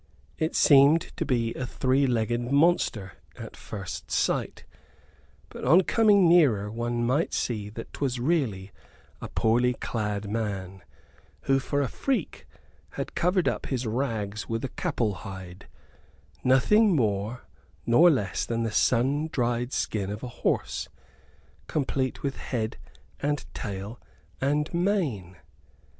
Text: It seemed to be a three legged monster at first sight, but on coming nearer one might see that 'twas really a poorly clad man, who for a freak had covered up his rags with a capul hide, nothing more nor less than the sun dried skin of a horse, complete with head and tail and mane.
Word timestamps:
It 0.39 0.55
seemed 0.55 1.15
to 1.17 1.25
be 1.27 1.53
a 1.53 1.63
three 1.67 2.07
legged 2.07 2.41
monster 2.51 3.11
at 3.37 3.55
first 3.55 4.09
sight, 4.09 4.65
but 5.49 5.63
on 5.63 5.81
coming 5.81 6.27
nearer 6.27 6.71
one 6.71 7.05
might 7.05 7.35
see 7.35 7.69
that 7.69 7.93
'twas 7.93 8.19
really 8.19 8.71
a 9.21 9.27
poorly 9.29 9.75
clad 9.75 10.27
man, 10.27 10.81
who 11.41 11.59
for 11.59 11.83
a 11.83 11.87
freak 11.87 12.47
had 12.93 13.13
covered 13.13 13.47
up 13.47 13.67
his 13.67 13.85
rags 13.85 14.49
with 14.49 14.65
a 14.65 14.69
capul 14.69 15.13
hide, 15.17 15.67
nothing 16.43 16.95
more 16.95 17.43
nor 17.85 18.09
less 18.09 18.43
than 18.47 18.63
the 18.63 18.71
sun 18.71 19.27
dried 19.31 19.71
skin 19.71 20.09
of 20.09 20.23
a 20.23 20.27
horse, 20.41 20.89
complete 21.67 22.23
with 22.23 22.37
head 22.37 22.77
and 23.21 23.45
tail 23.53 23.99
and 24.41 24.73
mane. 24.73 25.37